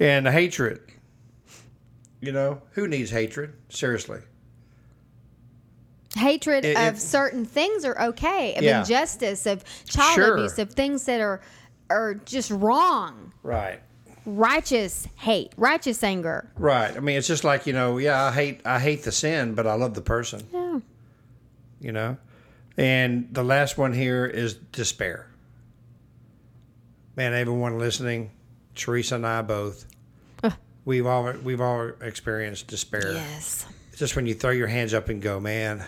And 0.00 0.26
hatred. 0.26 0.80
You 2.20 2.32
know, 2.32 2.62
who 2.72 2.88
needs 2.88 3.10
hatred? 3.10 3.52
Seriously. 3.68 4.20
Hatred 6.16 6.64
It- 6.64 6.76
of 6.76 6.94
it- 6.94 7.00
certain 7.00 7.44
things 7.44 7.84
are 7.84 8.00
okay, 8.00 8.54
of 8.54 8.62
Yeah. 8.62 8.80
injustice, 8.80 9.46
of 9.46 9.64
child 9.84 10.14
Sure. 10.14 10.34
abuse, 10.36 10.58
of 10.58 10.70
things 10.72 11.04
that 11.06 11.20
are 11.20 11.40
are 11.90 12.14
just 12.14 12.50
wrong. 12.50 13.32
Right. 13.42 13.78
Righteous 14.24 15.06
hate, 15.16 15.52
righteous 15.58 16.02
anger. 16.02 16.50
Right. 16.56 16.96
I 16.96 17.00
mean, 17.00 17.18
it's 17.18 17.26
just 17.28 17.44
like, 17.44 17.66
you 17.66 17.74
know, 17.74 17.98
yeah, 17.98 18.24
I 18.24 18.32
hate 18.32 18.60
I 18.64 18.78
hate 18.80 19.02
the 19.02 19.12
sin, 19.12 19.52
but 19.54 19.66
I 19.66 19.74
love 19.74 19.92
the 19.94 20.00
person, 20.00 20.46
Yeah. 20.52 20.78
You 21.84 21.92
know? 21.92 22.16
And 22.76 23.28
the 23.32 23.44
last 23.44 23.78
one 23.78 23.92
here 23.92 24.24
is 24.26 24.54
despair. 24.54 25.28
Man, 27.14 27.32
everyone 27.34 27.78
listening, 27.78 28.30
Teresa 28.74 29.14
and 29.16 29.26
I 29.26 29.42
both, 29.42 29.84
we've 30.84 31.06
all 31.06 31.30
we've 31.44 31.60
all 31.60 31.92
experienced 32.00 32.66
despair. 32.66 33.12
Yes. 33.12 33.66
It's 33.90 34.00
just 34.00 34.16
when 34.16 34.26
you 34.26 34.34
throw 34.34 34.50
your 34.50 34.66
hands 34.66 34.92
up 34.92 35.08
and 35.08 35.22
go, 35.22 35.38
man, 35.38 35.84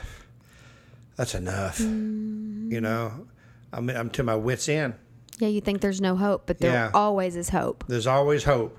that's 1.16 1.34
enough. 1.34 1.78
Mm. 1.78 2.70
You 2.70 2.80
know, 2.80 3.26
I'm 3.72 3.90
I'm 3.90 4.10
to 4.10 4.22
my 4.22 4.36
wits 4.36 4.68
end. 4.68 4.94
Yeah, 5.38 5.48
you 5.48 5.60
think 5.60 5.80
there's 5.80 6.00
no 6.00 6.14
hope, 6.14 6.46
but 6.46 6.58
there 6.58 6.72
Yeah. 6.72 6.90
always 6.94 7.34
is 7.34 7.48
hope. 7.48 7.84
There's 7.88 8.06
always 8.06 8.44
hope. 8.44 8.78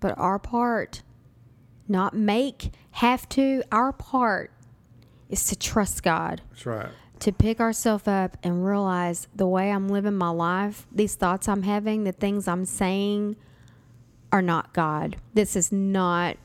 But 0.00 0.16
our 0.18 0.38
part, 0.38 1.02
not 1.88 2.14
make, 2.14 2.70
have 2.92 3.28
to, 3.30 3.62
our 3.72 3.92
part 3.92 4.50
is 5.28 5.46
to 5.46 5.56
trust 5.56 6.02
God, 6.02 6.40
That's 6.50 6.66
right. 6.66 6.88
to 7.20 7.32
pick 7.32 7.60
ourselves 7.60 8.08
up 8.08 8.36
and 8.42 8.64
realize 8.64 9.28
the 9.34 9.46
way 9.46 9.70
I'm 9.70 9.88
living 9.88 10.14
my 10.14 10.30
life, 10.30 10.86
these 10.92 11.14
thoughts 11.14 11.48
I'm 11.48 11.62
having, 11.62 12.04
the 12.04 12.12
things 12.12 12.48
I'm 12.48 12.64
saying 12.64 13.36
are 14.32 14.42
not 14.42 14.72
God. 14.72 15.16
This 15.34 15.56
is 15.56 15.72
not 15.72 16.36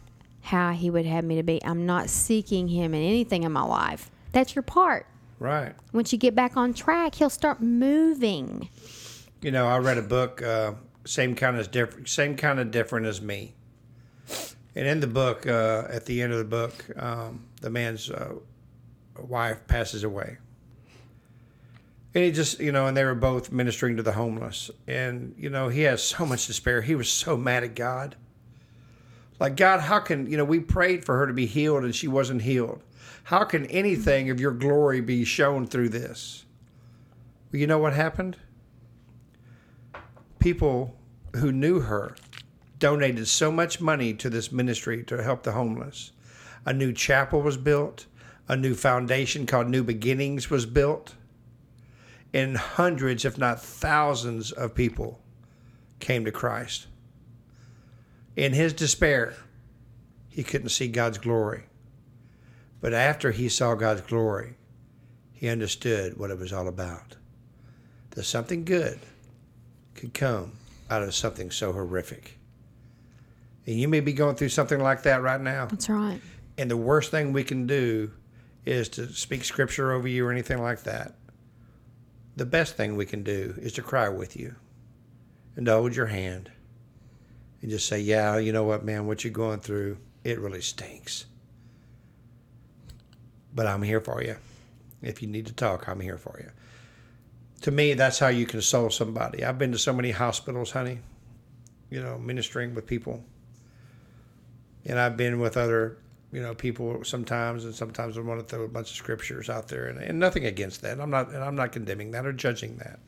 how 0.42 0.72
He 0.72 0.90
would 0.90 1.06
have 1.06 1.24
me 1.24 1.36
to 1.36 1.44
be. 1.44 1.64
I'm 1.64 1.86
not 1.86 2.10
seeking 2.10 2.68
Him 2.68 2.94
in 2.94 3.02
anything 3.02 3.44
in 3.44 3.52
my 3.52 3.64
life. 3.64 4.12
That's 4.32 4.56
your 4.56 4.64
part. 4.64 5.06
Right. 5.40 5.74
Once 5.92 6.12
you 6.12 6.20
get 6.20 6.36
back 6.36 6.58
on 6.58 6.74
track, 6.74 7.16
He'll 7.16 7.30
start 7.30 7.62
moving. 7.62 8.70
You 9.42 9.52
know, 9.52 9.68
I 9.68 9.78
read 9.80 9.98
a 9.98 10.02
book, 10.02 10.42
uh, 10.42 10.74
same 11.06 11.36
kind 11.36 11.58
of 11.58 11.72
different, 11.72 12.08
same 12.08 12.36
kind 12.36 12.60
of 12.60 12.72
different 12.72 13.06
as 13.06 13.22
me. 13.22 13.54
And 14.75 14.88
in 14.88 15.00
the 15.00 15.08
book, 15.08 15.46
uh, 15.46 15.84
at 15.89 16.06
the 16.06 16.22
end 16.22 16.34
of 16.34 16.39
the 16.39 16.46
book, 16.46 16.86
um, 16.98 17.46
the 17.62 17.70
man's 17.70 18.10
uh, 18.10 18.36
wife 19.18 19.68
passes 19.68 20.03
away. 20.03 20.38
And 22.15 22.24
he 22.24 22.32
just, 22.32 22.60
you 22.60 22.72
know, 22.72 22.88
and 22.88 22.96
they 22.96 23.03
were 23.03 23.15
both 23.15 23.51
ministering 23.51 23.98
to 23.98 24.03
the 24.03 24.12
homeless. 24.13 24.70
And, 24.88 25.34
you 25.38 25.50
know, 25.50 25.70
he 25.70 25.82
has 25.82 26.03
so 26.03 26.25
much 26.25 26.48
despair. 26.48 26.82
He 26.82 26.96
was 26.96 27.10
so 27.10 27.38
mad 27.38 27.63
at 27.63 27.75
God. 27.75 28.15
Like, 29.39 29.56
God, 29.56 29.82
how 29.82 30.00
can, 30.00 30.30
you 30.30 30.38
know, 30.38 30.46
we 30.46 30.60
prayed 30.60 31.03
for 31.03 31.18
her 31.18 31.27
to 31.27 31.34
be 31.34 31.48
healed 31.48 31.84
and 31.84 31.96
she 31.96 32.08
wasn't 32.08 32.44
healed. 32.44 32.82
How 33.24 33.44
can 33.44 33.65
anything 33.68 34.30
of 34.30 34.39
your 34.39 34.51
glory 34.51 35.01
be 35.01 35.24
shown 35.24 35.65
through 35.65 35.89
this? 35.89 36.46
Well, 37.51 37.60
you 37.60 37.68
know 37.68 37.80
what 37.80 37.94
happened? 37.94 38.38
People 40.39 40.96
who 41.36 41.51
knew 41.51 41.80
her 41.80 42.15
donated 42.84 43.25
so 43.30 43.50
much 43.50 43.80
money 43.80 44.13
to 44.13 44.30
this 44.30 44.52
ministry 44.52 45.06
to 45.06 45.24
help 45.24 45.44
the 45.44 45.54
homeless. 45.54 46.12
A 46.66 46.74
new 46.74 46.92
chapel 46.92 47.42
was 47.42 47.56
built, 47.56 48.08
a 48.50 48.58
new 48.58 48.75
foundation 48.75 49.46
called 49.46 49.70
New 49.70 49.86
Beginnings 49.86 50.50
was 50.50 50.66
built, 50.66 51.16
and 52.34 52.58
hundreds, 52.58 53.24
if 53.24 53.38
not 53.38 53.63
thousands, 53.63 54.52
of 54.52 54.75
people 54.75 55.22
came 56.02 56.25
to 56.25 56.32
Christ. 56.34 56.88
In 58.36 58.52
his 58.52 58.74
despair, 58.74 59.34
he 60.28 60.44
couldn't 60.44 60.68
see 60.68 60.90
God's 60.90 61.20
glory. 61.20 61.63
But 62.82 62.94
after 62.94 63.32
he 63.32 63.48
saw 63.48 63.75
God's 63.75 64.02
glory, 64.02 64.58
he 65.32 65.48
understood 65.48 66.18
what 66.18 66.32
it 66.32 66.38
was 66.38 66.52
all 66.52 66.68
about. 66.68 67.16
That 68.10 68.24
something 68.24 68.66
good 68.66 69.00
could 69.96 70.13
come 70.13 70.58
out 70.90 71.02
of 71.02 71.16
something 71.16 71.50
so 71.50 71.72
horrific. 71.72 72.40
And 73.65 73.79
you 73.79 73.88
may 73.88 74.01
be 74.01 74.13
going 74.13 74.36
through 74.36 74.50
something 74.50 74.79
like 74.79 75.03
that 75.03 75.22
right 75.22 75.39
now. 75.39 75.67
That's 75.67 75.89
right. 75.89 76.20
And 76.58 76.70
the 76.70 76.77
worst 76.77 77.12
thing 77.12 77.34
we 77.34 77.43
can 77.43 77.65
do 77.65 78.12
is 78.65 78.89
to 78.89 79.08
speak 79.08 79.43
scripture 79.43 79.91
over 79.91 80.08
you 80.08 80.25
or 80.25 80.32
anything 80.32 80.62
like 80.62 80.84
that. 80.84 81.15
The 82.36 82.46
best 82.46 82.75
thing 82.75 82.96
we 82.96 83.05
can 83.05 83.24
do 83.24 83.55
is 83.58 83.74
to 83.74 83.82
cry 83.82 84.10
with 84.10 84.36
you 84.36 84.55
and 85.55 85.65
to 85.65 85.74
hold 85.74 85.96
your 85.96 86.08
hand 86.08 86.51
and 87.62 87.72
just 87.72 87.88
say, 87.88 88.00
Yeah, 88.00 88.38
you 88.38 88.51
know 88.51 88.63
what, 88.63 88.84
man, 88.84 89.08
what 89.08 89.24
you're 89.24 89.34
going 89.34 89.60
through, 89.60 89.98
it 90.24 90.39
really 90.39 90.62
stinks. 90.62 91.25
But 93.55 93.67
I'm 93.67 93.84
here 93.84 94.01
for 94.01 94.24
you. 94.24 94.36
If 95.01 95.22
you 95.22 95.27
need 95.27 95.46
to 95.48 95.53
talk, 95.53 95.88
I'm 95.88 96.00
here 96.00 96.17
for 96.17 96.39
you. 96.39 96.50
To 97.62 97.72
me, 97.72 97.93
that's 97.93 98.20
how 98.20 98.27
you 98.27 98.46
console 98.46 98.89
somebody. 98.89 99.43
I've 99.46 99.58
been 99.58 99.72
to 99.72 99.77
so 99.77 99.93
many 99.93 100.12
hospitals, 100.12 100.72
honey, 100.72 101.00
you 101.89 102.01
know, 102.01 102.17
ministering 102.17 102.74
with 102.74 102.88
people. 102.88 103.24
And 104.86 105.00
I've 105.00 105.16
been 105.16 105.40
with 105.40 105.58
other, 105.58 105.98
you 106.32 106.42
know, 106.42 106.54
people 106.54 107.04
sometimes, 107.04 107.66
and 107.66 107.74
sometimes 107.74 108.18
I 108.18 108.22
want 108.22 108.40
to 108.42 108.46
throw 108.46 108.63
a 108.63 108.68
bunch 108.68 108.90
of 108.92 108.98
scriptures 108.98 109.50
out 109.50 109.68
there, 109.68 109.88
and, 109.88 110.00
and 110.00 110.20
nothing 110.20 110.46
against 110.46 110.82
that. 110.82 111.00
I'm 111.00 111.10
not, 111.10 111.30
and 111.30 111.44
I'm 111.44 111.56
not 111.56 111.72
condemning 111.72 112.12
that 112.12 112.25
or 112.25 112.34
judging 112.34 112.78
that. 112.78 113.00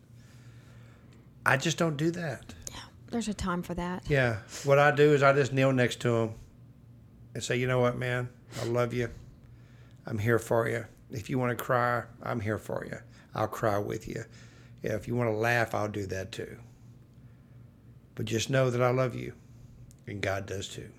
I 1.46 1.58
just 1.58 1.78
don't 1.78 1.98
do 1.98 2.12
that. 2.12 2.54
Yeah. 2.72 2.80
There's 3.12 3.28
a 3.28 3.34
time 3.34 3.62
for 3.62 3.74
that. 3.76 4.04
Yeah. 4.10 4.38
What 4.64 4.80
I 4.80 4.92
do 4.92 5.14
is 5.14 5.22
I 5.22 5.34
just 5.34 5.54
kneel 5.54 5.72
next 5.72 6.00
to 6.02 6.16
him 6.16 6.34
and 7.34 7.44
say, 7.44 7.58
you 7.58 7.68
know 7.68 7.80
what, 7.80 7.98
man? 7.98 8.30
I 8.62 8.66
love 8.66 8.94
you. 8.94 9.10
I'm 10.06 10.18
here 10.18 10.40
for 10.40 10.68
you. 10.70 10.86
If 11.12 11.30
you 11.30 11.38
want 11.38 11.58
to 11.58 11.64
cry, 11.64 12.04
I'm 12.24 12.40
here 12.40 12.58
for 12.58 12.86
you. 12.86 12.98
I'll 13.36 13.48
cry 13.48 13.78
with 13.78 14.08
you. 14.08 14.24
Yeah, 14.82 14.94
if 14.94 15.08
you 15.08 15.16
want 15.16 15.30
to 15.30 15.36
laugh, 15.36 15.76
I'll 15.76 15.88
do 15.88 16.06
that 16.08 16.32
too. 16.32 16.58
But 18.16 18.26
just 18.26 18.50
know 18.50 18.70
that 18.70 18.82
I 18.82 18.90
love 18.90 19.16
you, 19.16 19.34
and 20.08 20.22
God 20.22 20.46
does 20.46 20.68
too. 20.68 20.90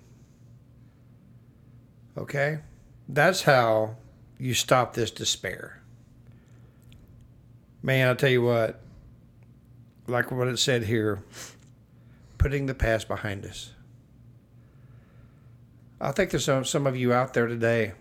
Okay? 2.17 2.59
That's 3.07 3.43
how 3.43 3.95
you 4.37 4.53
stop 4.53 4.93
this 4.93 5.11
despair. 5.11 5.81
Man, 7.81 8.07
I'll 8.07 8.15
tell 8.15 8.29
you 8.29 8.41
what, 8.41 8.81
like 10.07 10.31
what 10.31 10.47
it 10.47 10.57
said 10.57 10.83
here, 10.83 11.23
putting 12.37 12.65
the 12.65 12.73
past 12.73 13.07
behind 13.07 13.45
us. 13.45 13.71
I 15.99 16.11
think 16.11 16.31
there's 16.31 16.45
some, 16.45 16.65
some 16.65 16.85
of 16.85 16.95
you 16.95 17.13
out 17.13 17.33
there 17.33 17.47
today 17.47 17.93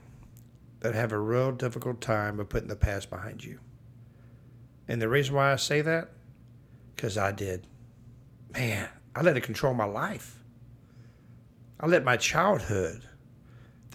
that 0.81 0.95
have 0.95 1.13
a 1.13 1.19
real 1.19 1.53
difficult 1.53 2.01
time 2.01 2.39
of 2.41 2.49
putting 2.49 2.69
the 2.69 2.77
past 2.77 3.11
behind 3.11 3.45
you. 3.45 3.59
And 4.89 5.01
the 5.01 5.09
reason 5.09 5.35
why 5.35 5.53
I 5.53 5.57
say 5.57 5.81
that, 5.81 6.11
because 6.95 7.17
I 7.17 7.33
did. 7.33 7.67
Man, 8.53 8.89
I 9.15 9.23
let 9.23 9.37
it 9.37 9.43
control 9.43 9.75
my 9.75 9.85
life. 9.85 10.43
I 11.81 11.87
let 11.87 12.05
my 12.05 12.17
childhood, 12.17 13.09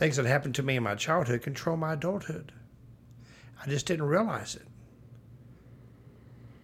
things 0.01 0.15
that 0.17 0.25
happened 0.25 0.55
to 0.55 0.63
me 0.63 0.75
in 0.75 0.81
my 0.81 0.95
childhood, 0.95 1.43
control 1.43 1.77
my 1.77 1.93
adulthood. 1.93 2.51
I 3.63 3.69
just 3.69 3.85
didn't 3.85 4.07
realize 4.07 4.55
it. 4.55 4.65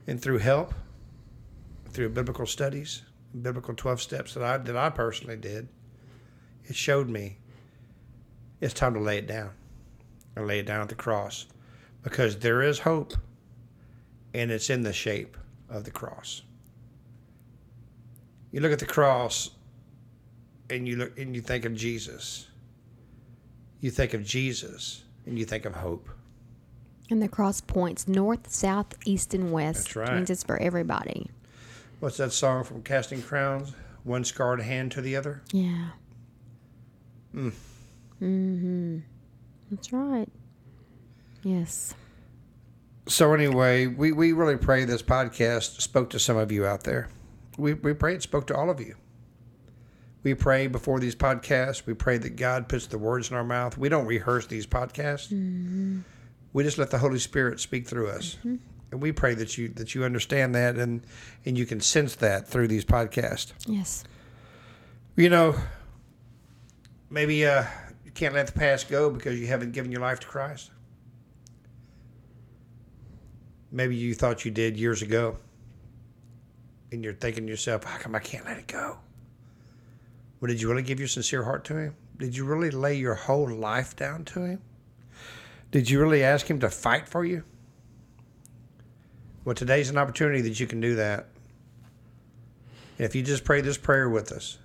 And 0.08 0.20
through 0.20 0.40
help, 0.40 0.74
through 1.90 2.10
biblical 2.10 2.48
studies, 2.48 3.04
biblical 3.40 3.76
12 3.76 4.02
steps 4.02 4.34
that 4.34 4.44
I, 4.44 4.58
that 4.58 4.76
I 4.76 4.90
personally 4.90 5.38
did, 5.38 5.68
it 6.66 6.76
showed 6.76 7.10
me 7.10 7.38
it's 8.60 8.74
time 8.74 8.96
to 8.96 9.00
lay 9.00 9.20
it 9.20 9.28
down 9.28 9.52
and 10.36 10.48
lay 10.48 10.58
it 10.58 10.66
down 10.66 10.82
at 10.82 10.90
the 10.90 10.96
cross 10.96 11.46
because 12.02 12.40
there 12.40 12.64
is 12.64 12.80
hope 12.80 13.14
and 14.34 14.50
it's 14.50 14.72
in 14.72 14.82
the 14.82 14.94
shape 14.94 15.38
of 15.70 15.84
the 15.84 15.92
cross. 15.92 16.42
You 18.52 18.62
look 18.62 18.72
at 18.72 18.80
the 18.80 18.88
cross 18.88 19.52
and 20.72 20.88
you 20.88 20.96
look 20.96 21.20
and 21.20 21.36
you 21.36 21.42
think 21.44 21.66
of 21.66 21.76
Jesus. 21.76 22.47
You 23.80 23.92
think 23.92 24.14
of 24.14 24.24
Jesus 24.24 25.04
and 25.26 25.38
you 25.38 25.46
think 25.46 25.66
of 25.66 25.76
hope. 25.76 26.10
And 27.10 27.22
the 27.22 27.28
cross 27.28 27.62
points 27.62 28.08
north, 28.08 28.52
south, 28.52 28.96
east, 29.06 29.34
and 29.34 29.52
west. 29.52 29.86
That's 29.86 29.96
right. 29.96 30.10
It 30.10 30.16
means 30.16 30.30
it's 30.30 30.44
for 30.44 30.58
everybody. 30.58 31.30
What's 32.00 32.18
that 32.18 32.34
song 32.34 32.64
from 32.64 32.84
Casting 32.84 33.22
Crowns? 33.22 33.74
One 34.04 34.24
scarred 34.24 34.62
hand 34.62 34.92
to 34.94 35.02
the 35.02 35.16
other. 35.16 35.42
Yeah. 35.52 35.90
Mm. 37.34 37.54
Mm-hmm. 38.22 38.98
That's 39.72 39.94
right. 39.94 40.30
Yes. 41.44 41.94
So 43.08 43.34
anyway, 43.34 43.88
we, 43.88 44.12
we 44.12 44.34
really 44.34 44.58
pray 44.58 44.84
this 44.86 45.02
podcast 45.02 45.82
spoke 45.82 46.10
to 46.12 46.20
some 46.20 46.38
of 46.38 46.52
you 46.52 46.66
out 46.66 46.84
there. 46.84 47.10
We 47.58 47.74
we 47.74 47.94
pray 47.94 48.16
it 48.16 48.22
spoke 48.22 48.48
to 48.48 48.56
all 48.56 48.70
of 48.70 48.80
you. 48.80 48.96
We 50.28 50.34
pray 50.34 50.68
before 50.68 51.00
these 51.00 51.16
podcasts. 51.16 51.86
We 51.86 51.94
pray 51.94 52.18
that 52.18 52.36
God 52.36 52.68
puts 52.68 52.88
the 52.88 52.98
words 52.98 53.32
in 53.32 53.38
our 53.38 53.46
mouth. 53.46 53.78
We 53.78 53.88
don't 53.88 54.06
rehearse 54.06 54.46
these 54.46 54.68
podcasts. 54.68 55.32
Mm-hmm. 55.32 56.00
We 56.52 56.66
just 56.66 56.78
let 56.78 56.92
the 56.92 56.98
Holy 56.98 57.20
Spirit 57.20 57.62
speak 57.62 57.88
through 57.88 58.10
us. 58.10 58.36
Mm-hmm. 58.40 58.58
And 58.92 59.02
we 59.02 59.14
pray 59.14 59.36
that 59.36 59.58
you 59.58 59.70
that 59.70 59.96
you 59.96 60.04
understand 60.04 60.54
that 60.54 60.76
and 60.76 61.02
and 61.46 61.58
you 61.58 61.66
can 61.66 61.80
sense 61.80 62.16
that 62.16 62.46
through 62.46 62.68
these 62.68 62.84
podcasts. 62.84 63.54
Yes. 63.68 64.04
You 65.16 65.30
know, 65.30 65.56
maybe 67.10 67.46
uh, 67.46 67.64
you 68.04 68.12
can't 68.12 68.34
let 68.34 68.48
the 68.48 68.60
past 68.60 68.90
go 68.90 69.10
because 69.10 69.40
you 69.40 69.48
haven't 69.48 69.72
given 69.72 69.94
your 69.94 70.02
life 70.02 70.20
to 70.20 70.28
Christ. 70.28 70.72
Maybe 73.72 73.96
you 73.96 74.14
thought 74.14 74.44
you 74.44 74.52
did 74.52 74.76
years 74.76 75.02
ago, 75.02 75.38
and 76.92 77.02
you're 77.02 77.14
thinking 77.14 77.46
to 77.46 77.50
yourself, 77.50 77.86
"How 77.86 77.98
come 77.98 78.14
I 78.14 78.20
can't 78.20 78.44
let 78.44 78.58
it 78.58 78.68
go?" 78.68 78.98
Well, 80.40 80.48
did 80.48 80.62
you 80.62 80.70
really 80.70 80.84
give 80.84 81.00
your 81.00 81.08
sincere 81.08 81.44
heart 81.44 81.64
to 81.66 81.78
Him? 81.78 81.96
Did 82.18 82.36
you 82.36 82.46
really 82.46 82.70
lay 82.72 82.96
your 82.96 83.16
whole 83.16 83.50
life 83.50 83.96
down 83.96 84.26
to 84.26 84.42
Him? 84.42 84.62
Did 85.72 85.90
you 85.90 86.00
really 86.00 86.24
ask 86.24 86.50
Him 86.50 86.60
to 86.60 86.70
fight 86.70 87.08
for 87.08 87.26
you? 87.26 87.44
Well, 89.44 89.56
today's 89.56 89.90
an 89.90 89.98
opportunity 89.98 90.42
that 90.42 90.60
you 90.60 90.68
can 90.68 90.80
do 90.80 90.96
that. 90.96 91.28
If 92.98 93.16
you 93.16 93.24
just 93.24 93.44
pray 93.44 93.62
this 93.62 93.78
prayer 93.78 94.10
with 94.10 94.32
us, 94.32 94.58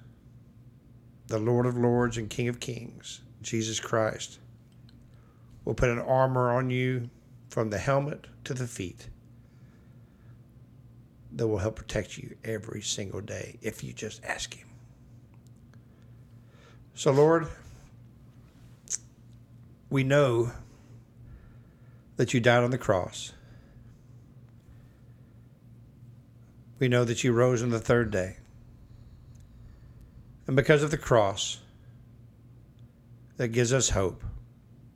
the 1.28 1.38
Lord 1.38 1.66
of 1.66 1.76
Lords 1.76 2.18
and 2.18 2.28
King 2.28 2.48
of 2.48 2.60
Kings, 2.60 3.20
Jesus 3.42 3.80
Christ, 3.80 4.38
will 5.64 5.74
put 5.74 5.88
an 5.88 5.98
armor 5.98 6.50
on 6.50 6.70
you 6.70 7.08
from 7.48 7.70
the 7.70 7.78
helmet 7.78 8.26
to 8.44 8.54
the 8.54 8.66
feet 8.66 9.08
that 11.30 11.46
will 11.46 11.58
help 11.58 11.76
protect 11.76 12.18
you 12.18 12.36
every 12.44 12.82
single 12.82 13.20
day 13.20 13.58
if 13.62 13.82
you 13.82 13.92
just 13.92 14.22
ask 14.24 14.54
Him. 14.54 14.71
So, 16.94 17.10
Lord, 17.10 17.48
we 19.88 20.04
know 20.04 20.52
that 22.16 22.34
you 22.34 22.40
died 22.40 22.62
on 22.62 22.70
the 22.70 22.78
cross. 22.78 23.32
We 26.78 26.88
know 26.88 27.04
that 27.04 27.24
you 27.24 27.32
rose 27.32 27.62
on 27.62 27.70
the 27.70 27.78
third 27.78 28.10
day. 28.10 28.36
And 30.46 30.56
because 30.56 30.82
of 30.82 30.90
the 30.90 30.98
cross, 30.98 31.60
that 33.36 33.48
gives 33.48 33.72
us 33.72 33.90
hope. 33.90 34.22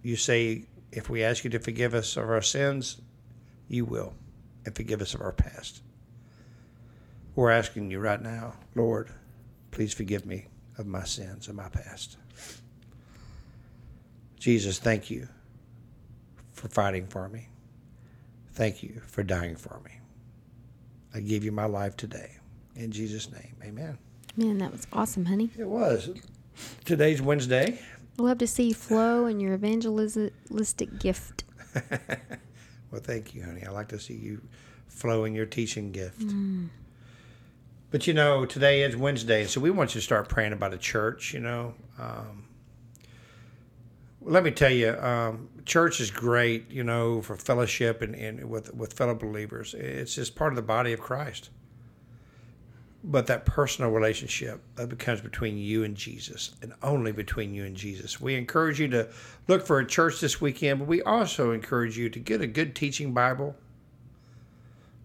You 0.02 0.16
say, 0.16 0.66
if 0.92 1.08
we 1.08 1.22
ask 1.22 1.44
you 1.44 1.50
to 1.50 1.58
forgive 1.58 1.94
us 1.94 2.16
of 2.16 2.28
our 2.28 2.42
sins, 2.42 3.00
you 3.68 3.84
will, 3.84 4.14
and 4.64 4.74
forgive 4.74 5.00
us 5.00 5.14
of 5.14 5.20
our 5.20 5.32
past. 5.32 5.82
We're 7.34 7.50
asking 7.50 7.90
you 7.90 8.00
right 8.00 8.20
now, 8.20 8.54
Lord, 8.74 9.10
please 9.70 9.94
forgive 9.94 10.26
me 10.26 10.46
of 10.78 10.86
my 10.86 11.04
sins 11.04 11.48
and 11.48 11.56
my 11.56 11.68
past. 11.68 12.16
Jesus, 14.38 14.78
thank 14.78 15.10
you 15.10 15.28
for 16.52 16.68
fighting 16.68 17.06
for 17.06 17.28
me. 17.28 17.48
Thank 18.52 18.82
you 18.82 19.02
for 19.06 19.22
dying 19.22 19.56
for 19.56 19.80
me. 19.84 19.92
I 21.14 21.20
give 21.20 21.44
you 21.44 21.52
my 21.52 21.66
life 21.66 21.96
today. 21.96 22.30
In 22.74 22.90
Jesus' 22.90 23.30
name, 23.32 23.56
amen. 23.64 23.98
Man, 24.36 24.58
that 24.58 24.72
was 24.72 24.86
awesome, 24.92 25.24
honey. 25.24 25.50
It 25.58 25.66
was. 25.66 26.10
Today's 26.84 27.22
Wednesday. 27.22 27.80
Love 28.18 28.38
to 28.38 28.46
see 28.46 28.68
you 28.68 28.74
flow 28.74 29.26
and 29.26 29.40
your 29.40 29.54
evangelistic 29.54 30.98
gift. 30.98 31.44
well, 32.90 33.00
thank 33.02 33.34
you, 33.34 33.44
honey. 33.44 33.64
I 33.66 33.70
like 33.70 33.88
to 33.88 33.98
see 33.98 34.14
you 34.14 34.40
flow 34.88 35.24
in 35.24 35.34
your 35.34 35.46
teaching 35.46 35.92
gift. 35.92 36.20
Mm. 36.20 36.68
But 37.90 38.06
you 38.06 38.14
know, 38.14 38.44
today 38.44 38.82
is 38.82 38.96
Wednesday, 38.96 39.44
so 39.44 39.60
we 39.60 39.70
want 39.70 39.94
you 39.94 40.00
to 40.00 40.04
start 40.04 40.28
praying 40.28 40.52
about 40.52 40.74
a 40.74 40.78
church. 40.78 41.32
You 41.32 41.40
know, 41.40 41.74
um, 41.98 42.44
let 44.20 44.42
me 44.42 44.50
tell 44.50 44.70
you, 44.70 44.90
um, 44.98 45.48
church 45.64 46.00
is 46.00 46.10
great. 46.10 46.70
You 46.70 46.82
know, 46.82 47.22
for 47.22 47.36
fellowship 47.36 48.02
and, 48.02 48.14
and 48.16 48.50
with 48.50 48.74
with 48.74 48.92
fellow 48.92 49.14
believers. 49.14 49.74
It's 49.74 50.16
just 50.16 50.34
part 50.34 50.52
of 50.52 50.56
the 50.56 50.62
body 50.62 50.92
of 50.92 51.00
Christ. 51.00 51.50
But 53.04 53.28
that 53.28 53.46
personal 53.46 53.92
relationship 53.92 54.60
that 54.74 54.88
becomes 54.88 55.20
between 55.20 55.56
you 55.56 55.84
and 55.84 55.96
Jesus, 55.96 56.56
and 56.60 56.72
only 56.82 57.12
between 57.12 57.54
you 57.54 57.64
and 57.64 57.76
Jesus. 57.76 58.20
We 58.20 58.34
encourage 58.34 58.80
you 58.80 58.88
to 58.88 59.08
look 59.46 59.64
for 59.64 59.78
a 59.78 59.86
church 59.86 60.20
this 60.20 60.40
weekend, 60.40 60.80
but 60.80 60.88
we 60.88 61.02
also 61.02 61.52
encourage 61.52 61.96
you 61.96 62.10
to 62.10 62.18
get 62.18 62.40
a 62.40 62.48
good 62.48 62.74
teaching 62.74 63.14
Bible. 63.14 63.54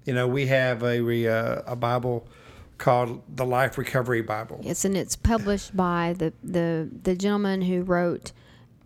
You 0.03 0.15
know, 0.15 0.27
we 0.27 0.47
have 0.47 0.81
a 0.81 1.27
uh, 1.27 1.61
a 1.67 1.75
Bible 1.75 2.27
called 2.81 3.21
the 3.33 3.45
Life 3.45 3.77
Recovery 3.77 4.21
Bible. 4.21 4.59
Yes, 4.61 4.83
and 4.83 4.97
it's 4.97 5.15
published 5.15 5.75
by 5.77 6.15
the 6.17 6.33
the 6.43 6.89
the 7.03 7.15
gentleman 7.15 7.61
who 7.61 7.83
wrote 7.83 8.33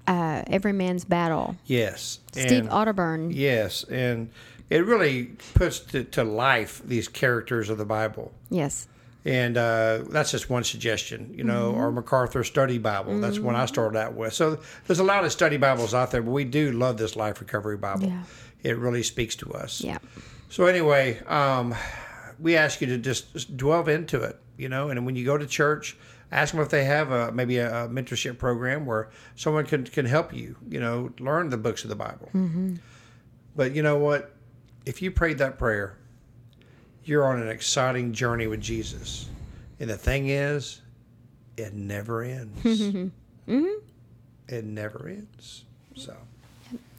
uh, 0.07 0.43
Every 0.47 0.73
Man's 0.73 1.03
Battle. 1.05 1.55
Yes, 1.65 2.19
Steve 2.31 2.51
and- 2.51 2.69
Arterburn. 2.69 3.31
Yes, 3.33 3.83
and 3.85 4.29
it 4.69 4.85
really 4.85 5.31
puts 5.55 5.79
to, 5.79 6.03
to 6.03 6.23
life 6.23 6.81
these 6.85 7.07
characters 7.07 7.69
of 7.69 7.77
the 7.79 7.85
Bible. 7.85 8.31
Yes. 8.49 8.87
And 9.27 9.57
uh, 9.57 10.03
that's 10.09 10.29
just 10.29 10.51
one 10.51 10.63
suggestion, 10.63 11.33
you 11.35 11.43
know, 11.43 11.71
Mm-hmm. 11.71 11.79
or 11.81 11.91
MacArthur 11.91 12.43
Study 12.43 12.77
Bible. 12.77 13.19
That's 13.19 13.39
one 13.39 13.55
I 13.55 13.65
started 13.65 13.97
out 13.97 14.13
with. 14.13 14.33
So 14.33 14.59
there's 14.85 14.99
a 14.99 15.03
lot 15.03 15.25
of 15.25 15.31
study 15.31 15.57
Bibles 15.57 15.95
out 15.95 16.11
there, 16.11 16.21
but 16.21 16.29
we 16.29 16.43
do 16.43 16.71
love 16.73 16.97
this 16.97 17.15
Life 17.15 17.41
Recovery 17.41 17.77
Bible. 17.77 18.05
Yeah. 18.07 18.21
It 18.61 18.77
really 18.77 19.01
speaks 19.01 19.35
to 19.37 19.51
us. 19.53 19.81
Yeah. 19.81 19.97
So 20.49 20.65
anyway, 20.67 21.19
um, 21.25 21.73
we 22.39 22.55
ask 22.55 22.81
you 22.81 22.87
to 22.87 22.97
just, 22.97 23.33
just 23.33 23.55
delve 23.57 23.87
into 23.89 24.21
it, 24.21 24.39
you 24.57 24.69
know, 24.69 24.89
and 24.89 25.05
when 25.05 25.15
you 25.15 25.25
go 25.25 25.37
to 25.37 25.45
church, 25.45 25.97
ask 26.31 26.53
them 26.53 26.61
if 26.61 26.69
they 26.69 26.85
have 26.85 27.11
a 27.11 27.31
maybe 27.31 27.57
a, 27.57 27.85
a 27.85 27.89
mentorship 27.89 28.37
program 28.37 28.85
where 28.85 29.09
someone 29.35 29.65
can 29.65 29.85
can 29.85 30.05
help 30.05 30.33
you, 30.33 30.55
you 30.69 30.79
know, 30.79 31.11
learn 31.19 31.49
the 31.49 31.57
books 31.57 31.83
of 31.83 31.89
the 31.89 31.95
Bible. 31.95 32.29
Mm-hmm. 32.33 32.75
But 33.55 33.73
you 33.75 33.83
know 33.83 33.97
what? 33.97 34.33
If 34.85 35.01
you 35.01 35.11
prayed 35.11 35.37
that 35.39 35.57
prayer, 35.57 35.97
you're 37.03 37.25
on 37.25 37.41
an 37.41 37.47
exciting 37.47 38.13
journey 38.13 38.47
with 38.47 38.61
Jesus, 38.61 39.29
and 39.79 39.89
the 39.89 39.97
thing 39.97 40.29
is, 40.29 40.81
it 41.57 41.73
never 41.73 42.23
ends. 42.23 42.61
mm-hmm. 43.47 43.67
It 44.47 44.65
never 44.65 45.07
ends. 45.07 45.65
So. 45.95 46.15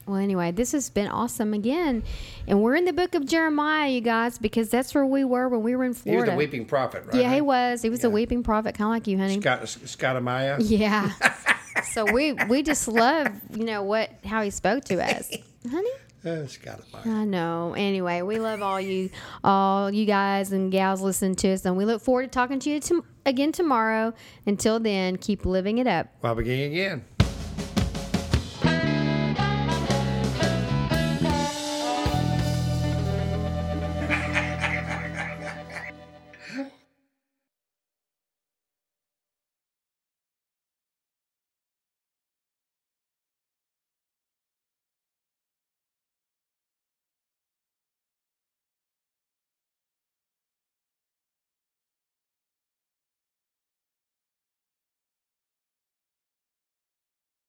Well, 0.07 0.17
anyway, 0.17 0.51
this 0.51 0.71
has 0.71 0.89
been 0.89 1.09
awesome 1.09 1.53
again, 1.53 2.01
and 2.47 2.63
we're 2.63 2.75
in 2.75 2.85
the 2.85 2.93
book 2.93 3.13
of 3.13 3.25
Jeremiah, 3.25 3.89
you 3.89 3.99
guys, 3.99 4.37
because 4.37 4.69
that's 4.69 4.95
where 4.95 5.05
we 5.05 5.25
were 5.25 5.49
when 5.49 5.63
we 5.63 5.75
were 5.75 5.83
in 5.83 5.93
Florida. 5.93 6.23
He 6.23 6.29
was 6.29 6.33
the 6.33 6.37
weeping 6.37 6.65
prophet, 6.65 7.03
right? 7.07 7.15
yeah, 7.15 7.33
he 7.33 7.41
was. 7.41 7.81
He 7.81 7.89
was 7.89 8.05
a 8.05 8.09
weeping 8.09 8.41
prophet, 8.41 8.73
kind 8.75 8.87
of 8.87 8.91
like 8.91 9.07
you, 9.07 9.17
honey. 9.17 9.41
Scott, 9.41 9.67
Scott 9.67 10.15
Amaya. 10.15 10.57
Yeah. 10.59 11.11
so 11.91 12.05
we 12.11 12.33
we 12.47 12.63
just 12.63 12.87
love 12.87 13.27
you 13.53 13.65
know 13.65 13.83
what 13.83 14.09
how 14.23 14.41
he 14.41 14.49
spoke 14.49 14.85
to 14.85 15.03
us, 15.03 15.29
honey. 15.69 15.89
Uh, 16.25 16.47
Scott 16.47 16.81
Amaya. 16.91 17.05
I 17.07 17.25
know. 17.25 17.73
Anyway, 17.77 18.21
we 18.21 18.39
love 18.39 18.61
all 18.61 18.79
you, 18.79 19.09
all 19.43 19.93
you 19.93 20.05
guys 20.05 20.53
and 20.53 20.71
gals 20.71 21.01
listening 21.01 21.35
to 21.35 21.49
us, 21.49 21.65
and 21.65 21.75
we 21.75 21.83
look 21.83 22.01
forward 22.01 22.23
to 22.23 22.29
talking 22.29 22.59
to 22.59 22.69
you 22.69 22.79
to, 22.79 23.03
again 23.25 23.51
tomorrow. 23.51 24.13
Until 24.45 24.79
then, 24.79 25.17
keep 25.17 25.45
living 25.45 25.79
it 25.79 25.87
up. 25.87 26.07
While 26.21 26.35
beginning 26.35 26.71
again. 26.71 27.05